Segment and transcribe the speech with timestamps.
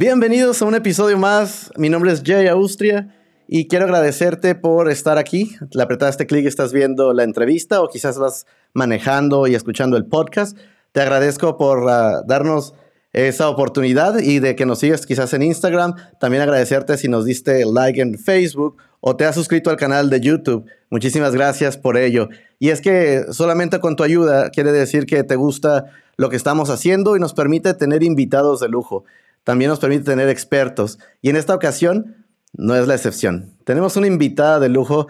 [0.00, 1.70] Bienvenidos a un episodio más.
[1.76, 3.14] Mi nombre es Jay Austria
[3.46, 5.56] y quiero agradecerte por estar aquí.
[5.72, 10.56] Le apretaste clic estás viendo la entrevista o quizás vas manejando y escuchando el podcast.
[10.92, 12.72] Te agradezco por uh, darnos
[13.12, 15.96] esa oportunidad y de que nos sigas quizás en Instagram.
[16.18, 20.22] También agradecerte si nos diste like en Facebook o te has suscrito al canal de
[20.22, 20.64] YouTube.
[20.88, 22.30] Muchísimas gracias por ello.
[22.58, 26.70] Y es que solamente con tu ayuda quiere decir que te gusta lo que estamos
[26.70, 29.04] haciendo y nos permite tener invitados de lujo.
[29.44, 30.98] También nos permite tener expertos.
[31.22, 33.56] Y en esta ocasión no es la excepción.
[33.64, 35.08] Tenemos una invitada de lujo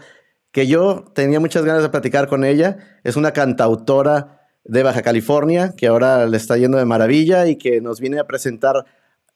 [0.53, 2.79] que yo tenía muchas ganas de platicar con ella.
[3.05, 7.81] Es una cantautora de Baja California, que ahora le está yendo de maravilla y que
[7.81, 8.85] nos viene a presentar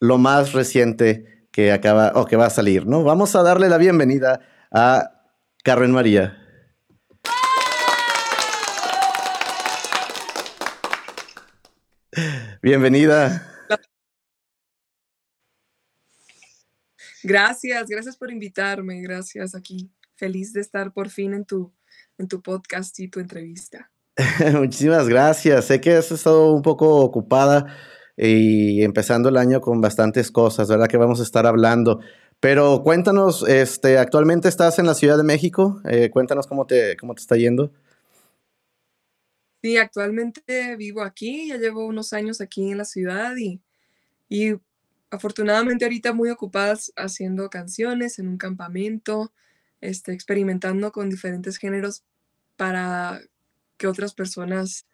[0.01, 3.05] lo más reciente que acaba o que va a salir, ¿no?
[3.05, 4.41] Vamos a darle la bienvenida
[4.71, 5.13] a
[5.63, 6.37] Carmen María.
[12.61, 13.54] Bienvenida.
[17.25, 19.91] Gracias, gracias por invitarme, gracias aquí.
[20.15, 21.73] Feliz de estar por fin en tu,
[22.19, 23.91] en tu podcast y tu entrevista.
[24.53, 25.65] Muchísimas gracias.
[25.65, 27.75] Sé que has estado un poco ocupada
[28.15, 30.87] y empezando el año con bastantes cosas, ¿verdad?
[30.87, 32.01] Que vamos a estar hablando.
[32.41, 35.81] Pero cuéntanos, este, actualmente estás en la Ciudad de México.
[35.89, 37.73] Eh, cuéntanos cómo te, cómo te está yendo.
[39.63, 43.63] Sí, actualmente vivo aquí, ya llevo unos años aquí en la ciudad y,
[44.29, 44.57] y
[45.15, 49.33] afortunadamente ahorita muy ocupadas haciendo canciones en un campamento,
[49.81, 52.05] este, experimentando con diferentes géneros
[52.57, 53.21] para
[53.77, 54.87] que otras personas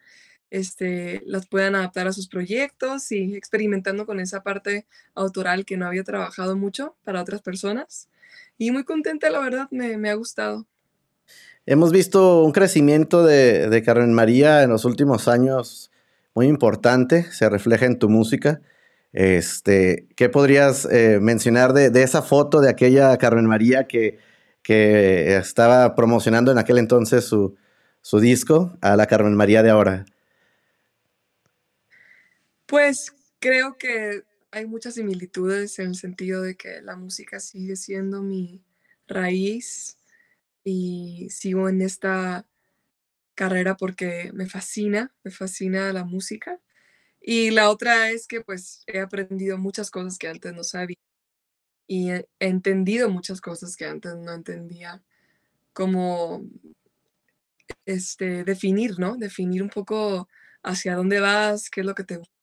[0.49, 5.87] este, las puedan adaptar a sus proyectos y experimentando con esa parte autoral que no
[5.87, 8.09] había trabajado mucho para otras personas.
[8.57, 10.67] Y muy contenta, la verdad, me, ha gustado.
[11.65, 15.89] Hemos visto un crecimiento de, de, Carmen María en los últimos años
[16.35, 18.61] muy importante, se refleja en tu música.
[19.13, 24.19] Este, ¿Qué podrías eh, mencionar de, esa foto de aquella Carmen María que,
[24.63, 27.57] que estaba promocionando en aquel entonces su,
[28.01, 30.05] su disco a la Carmen María de ahora?
[32.65, 38.21] Pues creo que hay muchas similitudes en el sentido de que la música sigue siendo
[38.21, 38.63] mi
[39.07, 39.97] raíz
[40.63, 42.45] y sigo en esta
[43.35, 46.59] carrera porque me fascina, me fascina la música.
[47.21, 50.97] Y la otra es que pues he aprendido muchas cosas que antes no sabía
[51.87, 55.03] y he entendido muchas cosas que antes no entendía,
[55.73, 56.45] como
[57.85, 59.17] este, definir, ¿no?
[59.17, 60.29] Definir un poco
[60.63, 62.33] hacia dónde vas, qué es lo que te gusta.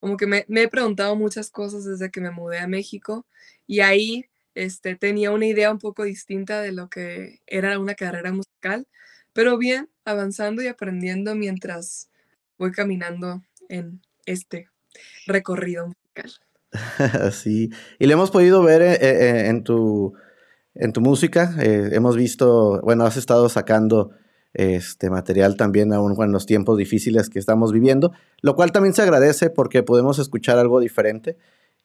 [0.00, 3.26] Como que me, he preguntado muchas cosas desde que me mudé a México
[3.66, 8.32] y ahí este, tenía una idea un poco distinta de lo que era una carrera
[8.32, 8.86] musical,
[9.32, 12.10] pero bien, avanzando y aprendiendo mientras
[12.58, 14.68] voy caminando en este
[15.26, 16.32] recorrido musical.
[17.32, 20.14] Sí, y lo hemos podido ver eh, eh, en, tu,
[20.74, 21.54] en tu música.
[21.60, 24.10] Eh, hemos visto, bueno, has estado sacando
[24.52, 29.02] este material también aún en los tiempos difíciles que estamos viviendo, lo cual también se
[29.02, 31.36] agradece porque podemos escuchar algo diferente.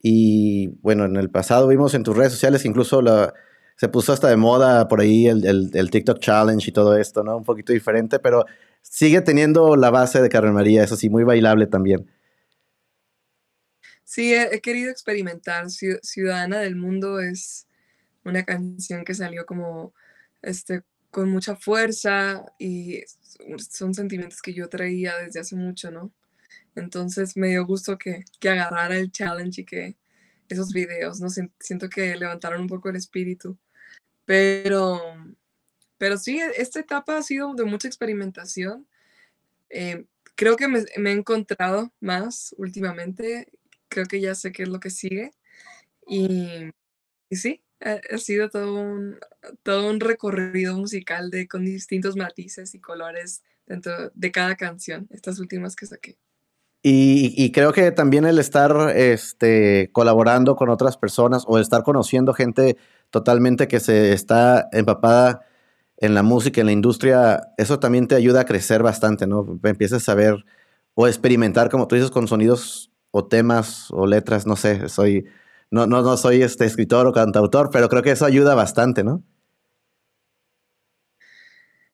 [0.01, 3.01] Y bueno, en el pasado vimos en tus redes sociales incluso
[3.75, 7.37] se puso hasta de moda por ahí el, el, TikTok Challenge y todo esto, ¿no?
[7.37, 8.45] Un poquito diferente, pero
[8.81, 12.09] sigue teniendo la base de Carmen María, eso sí, muy bailable también.
[14.03, 15.67] Sí, he, he querido experimentar.
[15.69, 17.67] Ciudadana del Mundo es
[18.23, 19.93] una canción que salió como
[20.41, 23.03] este, con mucha fuerza y
[23.69, 26.11] son sentimientos que yo traía desde hace mucho, ¿no?
[26.75, 29.97] Entonces me dio gusto que, que agarrara el challenge y que
[30.49, 31.27] esos videos, ¿no?
[31.29, 33.57] Siento que levantaron un poco el espíritu.
[34.25, 34.99] Pero,
[36.01, 38.87] pero sí, esta etapa ha sido de mucha experimentación.
[39.69, 43.51] Eh, creo que me, he encontrado más últimamente.
[43.87, 45.29] Creo que ya sé qué es lo que sigue.
[46.07, 46.71] Y,
[47.29, 49.19] y sí, ha, sido todo un,
[49.61, 55.37] todo un recorrido musical de, con distintos matices y colores dentro de cada canción, estas
[55.37, 56.17] últimas que saqué.
[56.81, 62.75] Y, creo que también el estar este, colaborando con otras personas o estar conociendo gente
[63.11, 65.45] totalmente que se está empapada
[66.01, 69.59] en la música, en la industria, eso también te ayuda a crecer bastante, ¿no?
[69.63, 70.43] Empiezas a ver
[70.95, 75.25] o experimentar, como tú dices, con sonidos o temas o letras, no sé, soy
[75.71, 79.23] no, no, no soy este escritor o cantautor, pero creo que eso ayuda bastante, ¿no?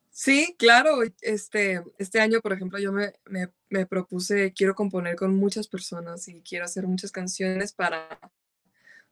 [0.09, 1.03] Sí, claro.
[1.21, 3.13] Este, este año, por ejemplo, yo me,
[3.69, 8.19] me, propuse, quiero componer con muchas personas y quiero hacer muchas canciones para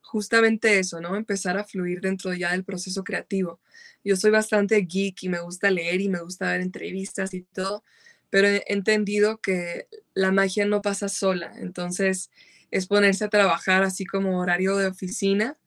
[0.06, 1.16] justamente eso, ¿no?
[1.16, 3.60] Empezar a fluir dentro ya del proceso creativo.
[4.04, 7.84] Yo soy bastante geek y me gusta leer y me gusta ver entrevistas y todo,
[8.30, 11.54] pero he entendido que la magia no pasa sola.
[11.58, 12.30] Entonces,
[12.72, 15.58] es ponerse a trabajar así como horario de oficina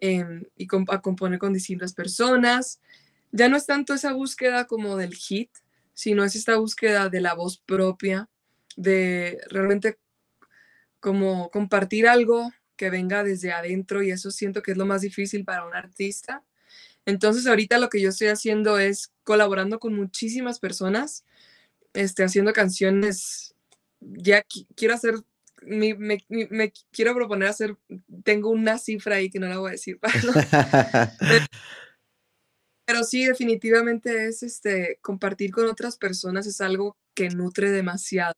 [0.00, 2.80] em, y a componer con distintas personas.
[3.30, 5.50] Ya no es tanto esa búsqueda como del hit,
[5.94, 8.28] sino es esta búsqueda de la voz propia,
[8.76, 9.98] de realmente
[11.00, 12.52] como compartir algo
[12.82, 16.42] que venga desde adentro y eso siento que es lo más difícil para un artista.
[17.06, 21.24] Entonces ahorita lo que yo estoy haciendo es colaborando con muchísimas personas,
[21.92, 23.54] este, haciendo canciones.
[24.00, 24.44] Ya
[24.74, 25.14] quiero hacer,
[25.64, 27.76] me, me, quiero proponer hacer,
[28.24, 30.00] tengo una cifra ahí que no la voy a decir.
[32.84, 38.34] Pero, sí, definitivamente es este, compartir con otras personas es algo que nutre demasiado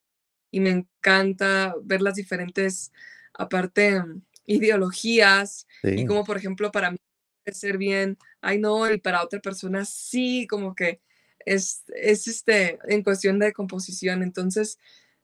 [0.51, 2.93] y me encanta ver las diferentes,
[3.33, 4.03] aparte,
[4.47, 6.99] ideologías y como por ejemplo para mí
[7.45, 11.01] puede ser bien, ay no, y para otra persona sí, como que
[11.47, 14.23] es, es este, en cuestión de composición.
[14.23, 14.79] Entonces,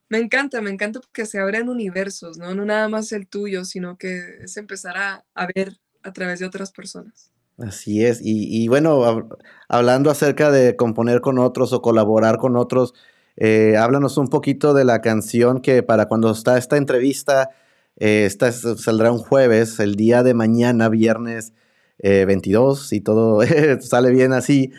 [0.08, 2.54] me encanta, me encanta porque se abren universos, ¿no?
[2.54, 6.46] No nada más el tuyo, sino que es empezar a, a ver a través de
[6.46, 7.30] otras personas.
[7.58, 9.28] Así es, y, y bueno,
[9.68, 12.94] hablando acerca de componer con otros o colaborar con otros,
[13.36, 17.50] eh, háblanos un poquito de la canción que para cuando está esta entrevista,
[17.96, 21.52] eh, esta saldrá un jueves, el día de mañana, viernes
[22.02, 23.40] 22, eh, si todo
[23.80, 24.72] sale bien así,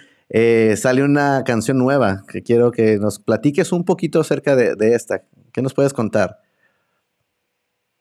[0.76, 5.24] sale una canción nueva que quiero que nos platiques un poquito acerca de, de esta.
[5.54, 6.40] ¿Qué nos puedes contar?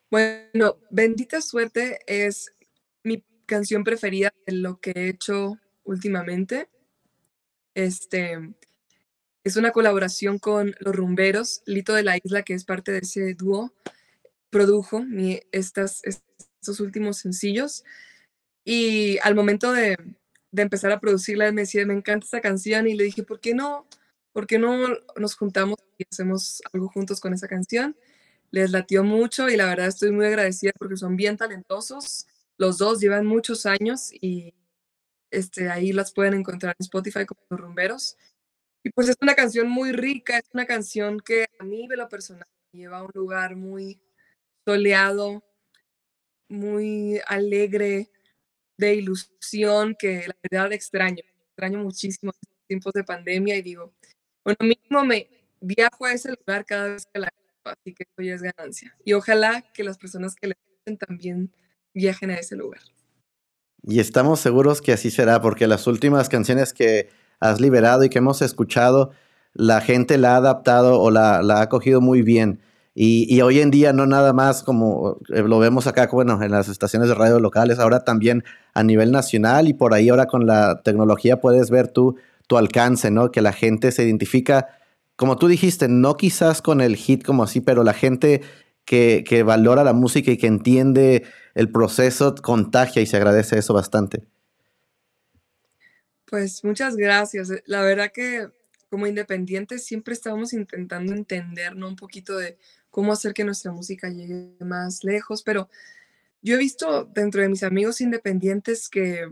[0.09, 2.51] Bueno, Bendita Suerte es
[3.03, 6.69] mi canción preferida de lo que he hecho últimamente.
[7.73, 8.53] Este,
[9.43, 11.63] es una colaboración con Los Rumberos.
[11.65, 13.73] Lito de la Isla, que es parte de ese dúo,
[14.51, 15.03] produjo
[15.51, 17.83] estas, estos últimos sencillos.
[18.63, 19.97] Y al momento de,
[20.55, 22.87] empezar a producirla, me decía, me encanta esta canción.
[22.87, 23.87] Y le dije, ¿por qué no?
[24.33, 27.97] ¿Por qué no nos juntamos y hacemos algo juntos con esa canción?
[28.51, 32.27] Les latió mucho y la verdad estoy muy agradecida porque son bien talentosos.
[32.57, 34.53] Los dos llevan muchos años y
[35.31, 38.17] este, ahí las pueden encontrar en Spotify como Los Rumberos.
[38.83, 42.47] Y pues es una canción muy rica, es una canción que a mí de personal
[42.73, 44.01] lleva a un lugar muy
[44.65, 45.43] soleado,
[46.49, 48.09] muy alegre,
[48.77, 53.93] de ilusión, que la verdad extraño, extraño muchísimo en tiempos de pandemia y digo,
[54.43, 55.29] bueno, mismo me
[55.59, 57.29] viajo a ese lugar cada vez que la
[57.63, 58.95] así que eso ya es ganancia.
[59.05, 61.53] Y ojalá que las personas que le gusten también
[61.93, 62.81] viajen a ese lugar.
[63.83, 67.09] Y estamos seguros que así será, porque las últimas canciones que
[67.39, 69.11] has liberado y que hemos escuchado,
[69.53, 72.61] la gente la ha adaptado o la, ha cogido muy bien.
[72.93, 76.67] Y, hoy en día no nada más como eh, lo vemos acá, bueno, en las
[76.67, 78.43] estaciones de radio locales, ahora también
[78.73, 82.17] a nivel nacional y por ahí ahora con la tecnología puedes ver tú
[82.47, 83.31] tu alcance, ¿no?
[83.31, 84.67] Que la gente se identifica,
[85.15, 88.41] como tú dijiste, no quizás con el hit como así, pero la gente
[88.83, 91.23] que, que valora la música y que entiende
[91.55, 94.23] el proceso contagia y se agradece eso bastante.
[96.25, 97.49] Pues muchas gracias.
[97.65, 98.49] La verdad que
[98.91, 102.57] como independientes siempre estamos intentando entender un poquito de
[102.89, 105.69] cómo hacer que nuestra música llegue más lejos, pero
[106.41, 109.29] yo he visto dentro de mis amigos independientes que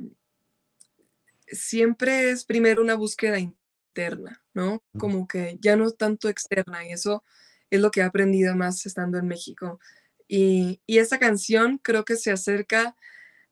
[1.48, 4.82] siempre es primero una búsqueda interna, ¿no?
[4.98, 7.26] Como que ya no tanto externa y eso
[7.70, 9.82] es lo que he aprendido más estando en México.
[10.26, 12.96] Y, y esta canción creo que se acerca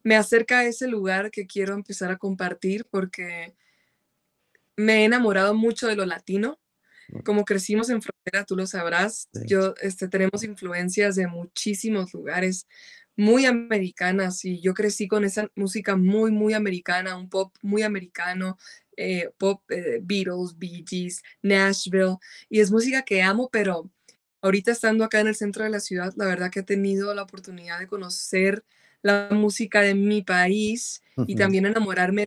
[0.04, 3.58] me acerca a ese lugar que quiero empezar a compartir porque
[4.78, 6.60] me he enamorado mucho de lo latino.
[7.24, 12.68] Como crecimos en frontera, tú lo sabrás, yo este, tenemos influencias de muchísimos lugares
[13.16, 18.58] muy americanas y yo crecí con esa música muy, muy americana, un pop muy americano,
[18.98, 22.18] eh, pop eh, Beatles, Bee Gees, Nashville,
[22.50, 23.90] y es música que amo, pero
[24.42, 27.24] ahorita estando acá en el centro de la ciudad, la verdad que he tenido la
[27.24, 28.66] oportunidad de conocer
[29.02, 32.26] la música de mi país y también enamorarme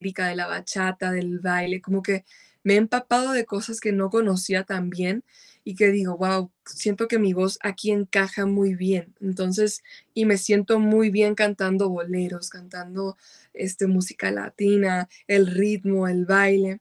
[0.00, 2.24] de la bachata, del baile, como que
[2.62, 5.24] me he empapado de cosas que no conocía tan bien
[5.64, 9.14] y que digo, wow, siento que mi voz aquí encaja muy bien.
[9.20, 9.82] Entonces,
[10.14, 13.16] y me siento muy bien cantando boleros, cantando
[13.52, 16.80] este, música latina, el ritmo, el baile.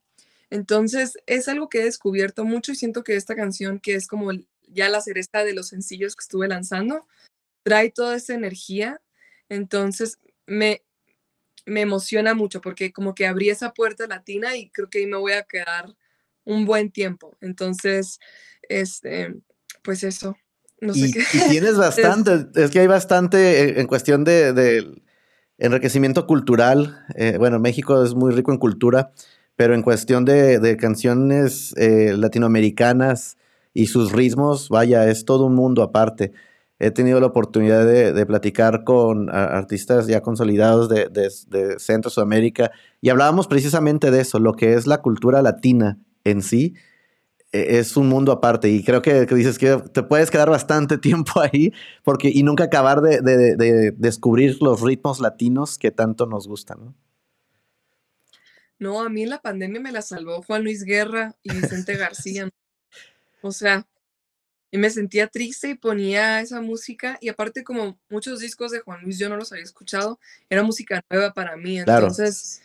[0.50, 4.32] Entonces, es algo que he descubierto mucho y siento que esta canción, que es como
[4.68, 7.08] ya la cereza de los sencillos que estuve lanzando,
[7.64, 9.02] trae toda esa energía
[9.50, 10.82] entonces me,
[11.66, 15.18] me emociona mucho porque como que abrí esa puerta latina y creo que ahí me
[15.18, 15.96] voy a quedar
[16.44, 17.36] un buen tiempo.
[17.42, 18.20] Entonces,
[18.70, 19.36] este,
[19.84, 20.38] pues eso.
[20.82, 21.20] No sé y, qué.
[21.34, 25.02] y tienes bastante, es, que hay bastante en cuestión de,
[25.58, 27.06] enriquecimiento cultural.
[27.16, 29.12] Eh, bueno, México es muy rico en cultura,
[29.56, 33.38] pero en cuestión de, canciones eh, latinoamericanas
[33.74, 36.32] y sus ritmos, vaya, es todo un mundo aparte.
[36.80, 43.10] He tenido la oportunidad de, platicar con artistas ya consolidados de, de, Centro Sudamérica y
[43.10, 46.76] hablábamos precisamente de eso, lo que es la cultura latina en sí.
[47.52, 51.40] E, es un mundo aparte y creo que, dices que te puedes quedar bastante tiempo
[51.40, 51.72] ahí
[52.04, 56.96] porque, y nunca acabar de, descubrir los ritmos latinos que tanto nos gustan.
[58.80, 62.50] no, a mí la pandemia me la salvó Juan Luis Guerra y Vicente García.
[63.42, 63.86] O sea,
[64.72, 69.02] y me sentía triste y ponía esa música y aparte como muchos discos de Juan
[69.04, 70.20] Luis yo no los había escuchado,
[70.50, 72.62] era música nueva para mí, entonces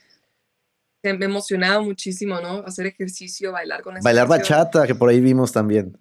[1.02, 2.62] me emocionaba muchísimo, ¿no?
[2.66, 5.98] Hacer ejercicio, bailar con esa Bailar bachata, que por ahí vimos también.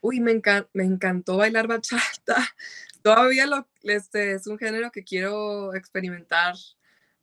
[0.00, 0.40] Uy, me,
[0.72, 2.36] me encantó bailar bachata.
[3.02, 6.54] Todavía lo, este, es un género que quiero experimentar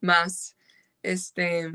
[0.00, 0.56] más.
[1.02, 1.72] Este,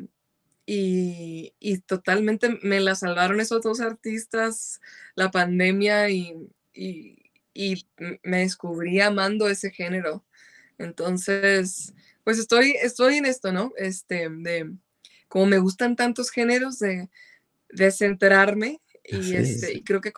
[0.65, 1.53] y,
[1.85, 4.79] totalmente me la salvaron esos dos artistas,
[5.15, 6.49] la pandemia y,
[8.23, 10.25] me descubrí amando ese género.
[10.77, 13.73] Entonces, pues estoy, estoy en esto, ¿no?
[13.77, 14.71] Este, de,
[15.27, 17.09] como me gustan tantos géneros, de,
[17.69, 20.13] de centrarme y, este, y creo que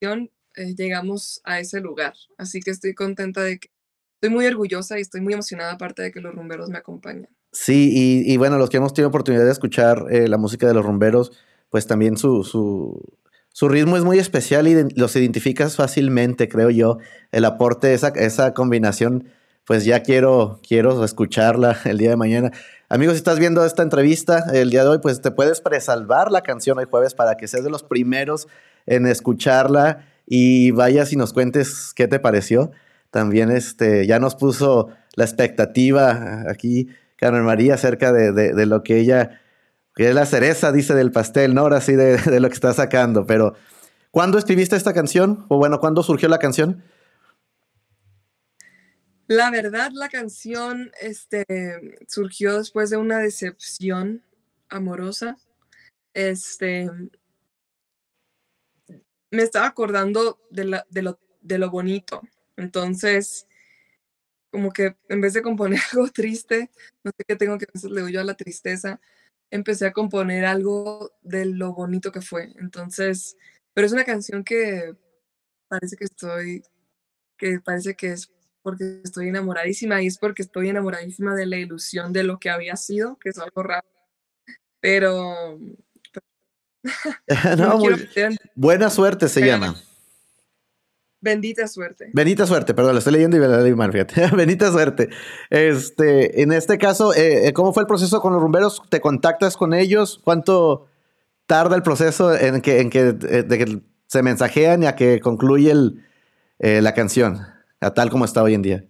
[0.00, 2.14] con eh, llegamos a ese lugar.
[2.36, 3.70] Así que estoy contenta de que,
[4.14, 7.28] estoy muy orgullosa y estoy muy emocionada aparte de que los rumberos me acompañan.
[7.52, 10.84] Sí, y, bueno, los que hemos tenido oportunidad de escuchar eh, la música de los
[10.84, 11.32] rumberos,
[11.68, 16.98] pues también su, su, ritmo es muy especial y los identificas fácilmente, creo yo.
[17.32, 19.24] El aporte, esa, esa combinación,
[19.64, 22.52] pues ya quiero, quiero escucharla el día de mañana.
[22.88, 26.42] Amigos, si estás viendo esta entrevista el día de hoy, pues te puedes presalvar la
[26.42, 28.46] canción hoy jueves para que seas de los primeros
[28.86, 32.70] en escucharla y vayas y nos cuentes qué te pareció.
[33.10, 36.88] También este, ya nos puso la expectativa aquí
[37.20, 39.42] Carmen María acerca de, lo que ella,
[39.94, 41.60] que es la cereza, dice, del pastel, ¿no?
[41.60, 43.26] Ahora sí, de, lo que está sacando.
[43.26, 43.54] Pero,
[44.10, 45.44] ¿cuándo escribiste esta canción?
[45.48, 46.82] O bueno, ¿cuándo surgió la canción?
[49.26, 51.44] La verdad, la canción este,
[52.08, 54.24] surgió después de una decepción
[54.70, 55.36] amorosa.
[56.14, 56.90] Este,
[59.30, 62.22] me estaba acordando de, la, de, lo, de lo bonito.
[62.56, 63.46] Entonces,
[64.50, 66.70] como que en vez de componer algo triste,
[67.04, 69.00] no sé qué tengo que hacer, le yo a la tristeza,
[69.50, 72.52] empecé a componer algo de lo bonito que fue.
[72.58, 73.36] Entonces,
[73.74, 74.94] pero es una canción que
[75.68, 76.62] parece que estoy,
[77.36, 78.30] que parece que es
[78.62, 82.76] porque estoy enamoradísima y es porque estoy enamoradísima de la ilusión de lo que había
[82.76, 83.86] sido, que es algo raro.
[84.80, 85.58] Pero...
[88.54, 89.76] buena suerte se llama.
[91.20, 92.10] Bendita suerte.
[92.14, 94.26] Bendita suerte, perdón, lo estoy leyendo y me la leí mal, fíjate.
[94.36, 95.10] Bendita suerte.
[95.50, 98.82] Este, en este caso, eh, eh, ¿cómo fue el proceso con los rumberos?
[98.88, 100.20] ¿Te contactas con ellos?
[100.24, 100.88] ¿Cuánto
[101.46, 105.20] tarda el proceso en que, en que, eh, de que se mensajean y a que
[105.20, 106.02] concluye el,
[106.58, 107.46] la canción,
[107.80, 108.84] a tal como está hoy en día?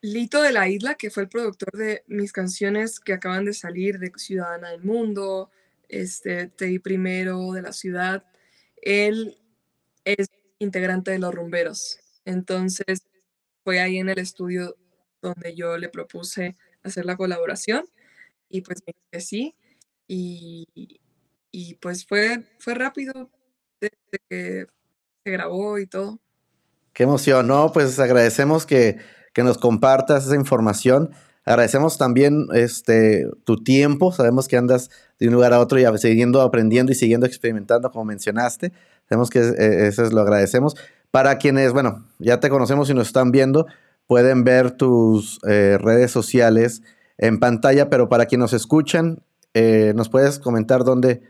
[0.00, 3.98] Lito de la Isla, que fue el productor de mis canciones que acaban de salir
[3.98, 5.50] de Ciudadana del Mundo,
[5.88, 8.24] este, Te di primero de la ciudad,
[8.82, 9.38] él
[10.04, 12.00] es integrante de los rumberos.
[12.24, 13.02] Entonces
[13.64, 14.76] fue ahí en el estudio
[15.22, 17.84] donde yo le propuse hacer la colaboración
[18.48, 19.54] y pues me sí
[20.06, 20.66] y,
[21.50, 23.30] y pues fue, fue rápido
[23.80, 23.96] desde
[24.28, 24.66] que
[25.24, 26.20] se grabó y todo.
[26.92, 27.72] Qué emoción, ¿no?
[27.72, 28.98] Pues agradecemos que,
[29.32, 31.12] que nos compartas esa información.
[31.48, 34.12] Agradecemos también este, tu tiempo.
[34.12, 38.04] Sabemos que andas de un lugar a otro y siguiendo aprendiendo y siguiendo experimentando, como
[38.04, 38.70] mencionaste.
[39.08, 40.76] Sabemos que eh, eso es, lo agradecemos.
[41.10, 43.66] Para quienes, bueno, ya te conocemos y nos están viendo,
[44.06, 46.82] pueden ver tus eh, redes sociales
[47.16, 49.22] en pantalla, pero para quienes nos escuchan,
[49.54, 51.22] eh, ¿nos puedes comentar dónde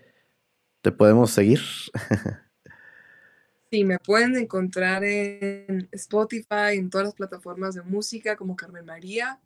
[0.83, 1.61] te podemos seguir?
[3.71, 9.39] Sí, me pueden encontrar en Spotify, en todas las plataformas de música como Carmen María,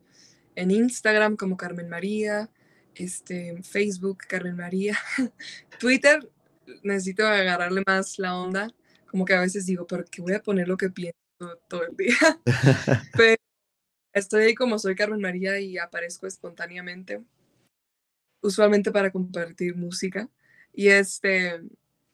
[0.54, 2.50] en Instagram como Carmen María,
[2.94, 4.98] este, Facebook Carmen María,
[5.78, 6.28] Twitter
[6.82, 8.72] necesito agarrarle más la onda.
[9.06, 11.16] Como que a veces digo, ¿pero qué voy a poner lo que pienso
[11.68, 12.16] todo el día?
[13.16, 13.36] Pero
[14.12, 17.22] estoy ahí como soy Carmen María y aparezco espontáneamente,
[18.40, 20.30] usualmente para compartir música.
[20.72, 21.60] Y este,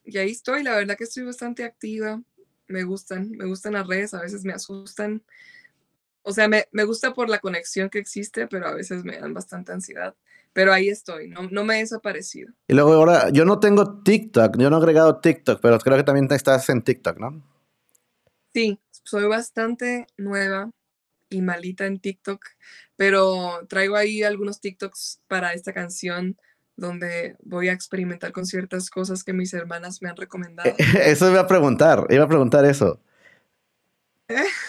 [0.05, 2.21] y ahí estoy, la verdad que estoy bastante activa.
[2.67, 5.23] Me gustan, me gustan las redes, a veces me asustan.
[6.29, 9.33] O sea, me, me gusta por la conexión que existe, pero a veces me dan
[9.33, 10.15] bastante ansiedad
[10.59, 12.53] pero ahí estoy, no, no me he desaparecido.
[12.67, 16.03] Y luego ahora, yo no tengo TikTok, yo no he agregado TikTok, pero creo que
[16.03, 17.43] también estás en TikTok, ¿no?
[18.53, 20.73] Sí, soy bastante nueva
[21.31, 22.45] y malita en TikTok,
[22.97, 26.37] pero traigo ahí algunos TikToks para esta canción
[26.75, 30.75] donde voy a experimentar con ciertas cosas que mis hermanas me han recomendado.
[31.05, 33.01] Eso iba a preguntar, iba a preguntar eso.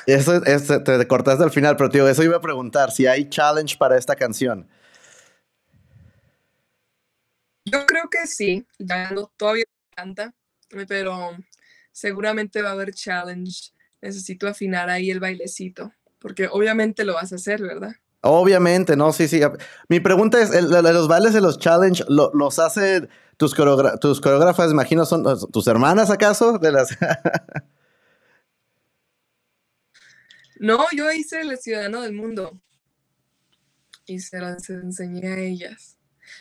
[0.05, 3.77] Eso, eso, te cortaste al final, pero tío, eso iba a preguntar, si hay challenge
[3.77, 4.67] para esta canción.
[7.65, 10.33] Yo creo que sí, ya no, todavía me encanta,
[10.87, 11.31] pero
[11.91, 13.71] seguramente va a haber challenge.
[14.01, 17.91] Necesito afinar ahí el bailecito, porque obviamente lo vas a hacer, ¿verdad?
[18.21, 19.41] Obviamente, no, sí, sí.
[19.87, 23.53] Mi pregunta es, ¿los bailes de los challenge los hace tus,
[24.01, 26.57] tus coreógrafas, imagino, son tus hermanas acaso?
[26.57, 26.89] De las...
[30.59, 32.59] no, yo hice el ciudadano del mundo
[34.05, 35.97] y se las enseñé a ellas.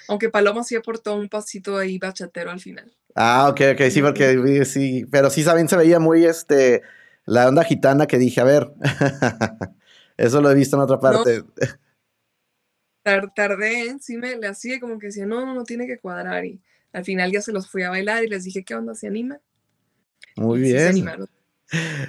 [0.08, 2.92] Aunque Paloma sí aportó un pasito ahí bachatero al final.
[3.14, 6.82] Ah, ok, ok, sí, porque sí, pero sí también se veía muy este,
[7.25, 8.72] la onda gitana que dije, a ver,
[10.16, 11.44] eso lo he visto en otra parte.
[13.34, 16.60] tardé, sí me le hacía como que decía, no, no, no tiene que cuadrar y
[16.92, 18.94] al final ya se los fui a bailar y les dije, ¿qué onda?
[18.94, 19.40] ¿Se anima?
[20.37, 21.28] Muy bien.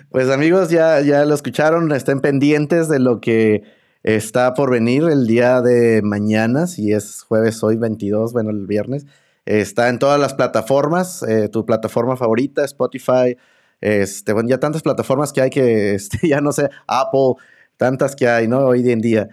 [0.10, 3.64] Pues amigos, ya, ya lo escucharon, estén pendientes de lo que
[4.04, 9.06] está por venir el día de mañana, si es jueves hoy 22, bueno, el viernes.
[9.46, 13.36] Está en todas las plataformas, eh, tu plataforma favorita, Spotify,
[13.82, 17.34] este, bueno, ya tantas plataformas que hay que, este, ya no sé, Apple,
[17.78, 18.60] tantas que hay, ¿no?
[18.60, 19.30] Hoy en día.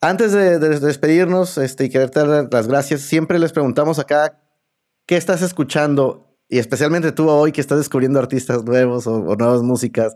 [0.00, 4.38] Antes de, despedirnos este, y quererte dar las gracias, siempre les preguntamos acá,
[5.06, 6.25] ¿qué estás escuchando?
[6.48, 10.14] Y especialmente tú hoy que estás descubriendo artistas nuevos o nuevas músicas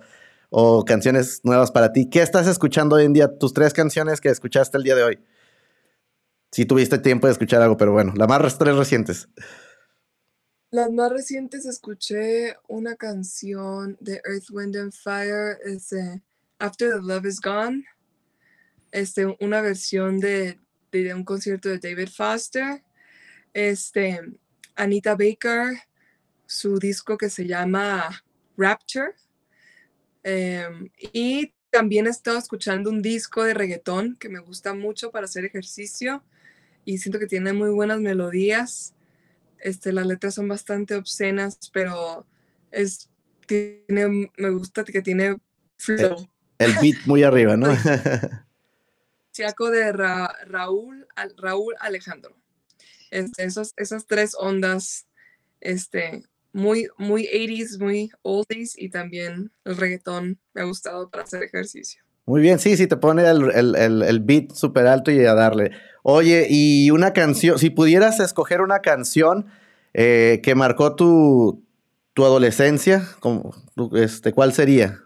[0.51, 2.11] o canciones nuevas para ti.
[2.11, 3.39] ¿Qué estás escuchando hoy en día?
[3.39, 5.19] Tus tres canciones que escuchaste el día de hoy.
[6.53, 9.29] Si tuviste tiempo de escuchar algo, pero bueno, las más tres recientes.
[10.73, 16.23] Las más recientes escuché una canción de Earth, Wind and Fire, este,
[16.59, 17.85] After the Love is Gone,
[18.93, 20.59] este, una versión de,
[20.93, 22.83] de, un concierto de David Foster,
[23.53, 24.21] este,
[24.77, 25.81] Anita Baker,
[26.51, 28.25] su disco que se llama
[28.57, 29.15] Rapture,
[30.23, 35.25] Em, y también he estado escuchando un disco de reggaetón que me gusta mucho para
[35.25, 36.23] hacer ejercicio
[36.85, 38.95] y siento que tiene muy buenas melodías.
[39.59, 42.27] Este, las letras son bastante obscenas, pero
[42.71, 43.11] es,
[43.47, 45.37] tiene, me gusta que tiene
[45.77, 46.29] flow.
[46.59, 47.69] El, beat muy arriba, ¿no?
[49.33, 52.37] Chiaco de Raúl, Raúl Alejandro.
[53.11, 55.07] Este, esas, esas tres ondas
[55.61, 61.43] este, muy, muy 80s, muy oldies y también el reggaetón me ha gustado para hacer
[61.43, 62.03] ejercicio.
[62.27, 65.73] Muy bien, sí, sí, te pone el, beat súper alto y a darle.
[66.03, 69.47] Oye, y una canción, si pudieras escoger una canción
[69.95, 71.65] eh, que marcó tu,
[72.15, 73.09] tu adolescencia,
[73.95, 75.03] este, ¿cuál sería?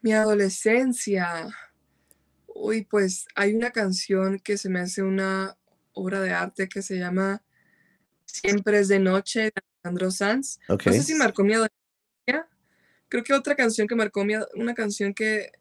[0.00, 1.48] Mi adolescencia.
[2.46, 5.56] Uy, pues hay una canción que se me hace una
[5.92, 7.42] obra de arte que se llama
[8.26, 10.58] Siempre es de noche de Alejandro Sanz.
[10.68, 12.48] No sé si marcó mi adolescencia.
[13.08, 15.52] Creo que otra canción que marcó mi, una canción que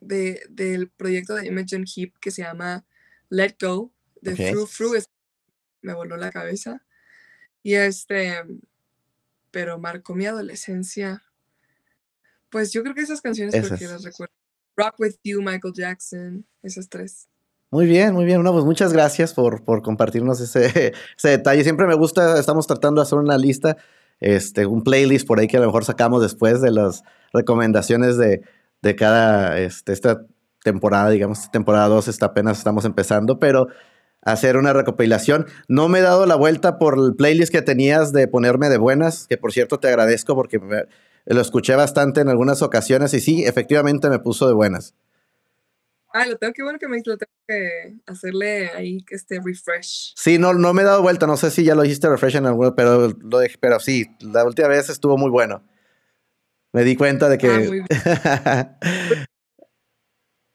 [0.00, 2.86] de, del proyecto de Imogen Heap que se llama
[3.28, 4.92] Let Go de Fru Fru
[5.82, 6.82] me voló la cabeza.
[7.62, 8.42] Y este,
[9.50, 11.22] pero marcó mi adolescencia.
[12.50, 14.34] Pues yo creo que esas canciones porque las recuerdo.
[14.76, 17.28] Rock with You, Michael Jackson, esas tres.
[17.74, 18.38] Muy bien, muy bien.
[18.38, 21.64] Bueno, pues muchas gracias por, por compartirnos ese, ese, detalle.
[21.64, 23.76] Siempre me gusta, estamos tratando de hacer una lista,
[24.20, 28.42] este, un playlist por ahí que a lo mejor sacamos después de las recomendaciones de,
[28.80, 30.24] de cada, este, esta
[30.62, 33.66] temporada, digamos, temporada 2 está apenas estamos empezando, pero
[34.22, 35.46] hacer una recopilación.
[35.66, 39.26] No me he dado la vuelta por el playlist que tenías de ponerme de buenas,
[39.26, 40.60] que por cierto te agradezco porque
[41.26, 44.94] lo escuché bastante en algunas ocasiones y sí, efectivamente me puso de buenas.
[46.16, 50.12] Ah, lo tengo que bueno que me lo tengo que hacerle ahí que esté refresh.
[50.14, 52.46] Sí, no, no me he dado vuelta, no sé si ya lo hiciste refresh en
[52.46, 55.64] algún, pero lo dejé, pero sí, la última vez estuvo muy bueno.
[56.72, 57.48] Me di cuenta de que.
[57.48, 57.86] Ah, muy bien.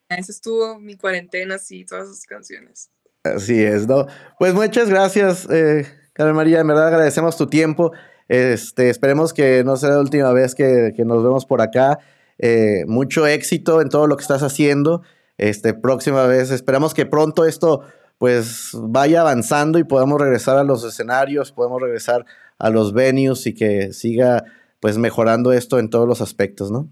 [0.09, 2.89] Esa estuvo mi cuarentena, sí, todas esas canciones.
[3.25, 4.07] Así es, ¿no?
[4.39, 6.61] Pues muchas gracias, eh, Carmen María.
[6.61, 7.91] En verdad agradecemos tu tiempo.
[8.29, 11.99] Este, esperemos que no sea la última vez que, que nos vemos por acá.
[12.37, 15.03] Eh, mucho éxito en todo lo que estás haciendo
[15.39, 16.51] este, próxima vez.
[16.51, 17.83] Esperamos que pronto esto
[18.17, 22.25] pues vaya avanzando y podamos regresar a los escenarios, podemos regresar
[22.57, 24.43] a los venues y que siga
[24.81, 26.91] pues mejorando esto en todos los aspectos, ¿no?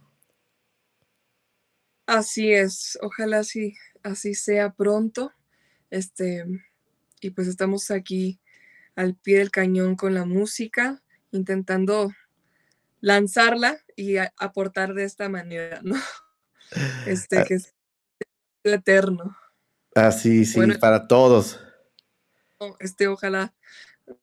[2.05, 5.33] Así es, ojalá así, así sea pronto.
[5.89, 6.45] Este,
[7.19, 8.39] y pues estamos aquí
[8.95, 12.11] al pie del cañón con la música, intentando
[13.01, 15.95] lanzarla y aportar de esta manera, ¿no?
[17.05, 17.45] Este, ah.
[17.45, 17.59] que
[18.73, 19.37] eterno.
[19.95, 21.59] Así, sí, para todos.
[22.79, 23.53] Este, ojalá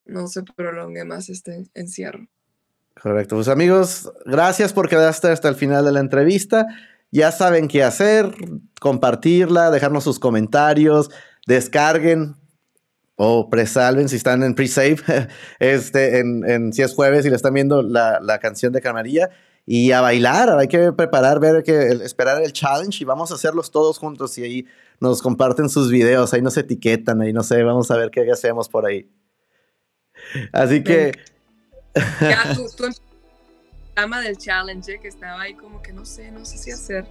[0.05, 2.27] no se prolongue más este encierro.
[3.01, 3.37] Correcto.
[3.37, 6.67] Pues amigos, gracias por quedaste hasta el final de la entrevista.
[7.11, 8.35] Ya saben qué hacer,
[8.81, 11.11] compartirla, dejarnos sus comentarios,
[11.47, 12.37] descarguen
[13.17, 14.97] o presalven si están en pre-save,
[15.61, 19.31] este, en, si es jueves y le están viendo la, la canción de Camarilla
[19.67, 20.59] y a bailar.
[20.59, 24.43] Hay que preparar, ver que esperar el challenge y vamos a hacerlos todos juntos y
[24.43, 24.67] ahí
[25.01, 28.69] nos comparten sus videos, ahí nos etiquetan, ahí no sé, vamos a ver qué hacemos
[28.69, 29.11] por ahí.
[30.53, 31.13] Así que...
[32.21, 32.87] Ya tú, tú
[33.95, 37.07] ama del challenge, que estaba ahí como que no sé, no sé si hacer.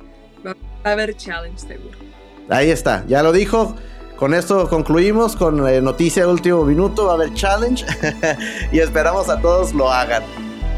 [0.46, 1.98] Va a haber challenge seguro.
[2.50, 3.76] Ahí está, ya lo dijo.
[4.18, 7.06] Con esto concluimos con la noticia de último minuto.
[7.06, 7.86] Va a haber challenge
[8.72, 10.24] y esperamos a todos lo hagan.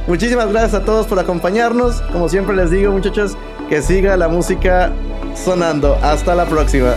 [0.08, 2.02] Muchísimas gracias a todos por acompañarnos.
[2.12, 3.36] Como siempre les digo, muchachos,
[3.70, 4.92] que siga la música
[5.34, 5.98] sonando.
[6.02, 6.96] Hasta la próxima.